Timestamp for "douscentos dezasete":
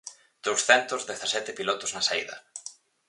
0.45-1.51